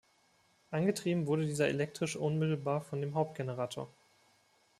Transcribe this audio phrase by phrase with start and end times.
[0.71, 3.87] Angetrieben wurde dieser elektrisch unmittelbar von dem Hauptgenerator.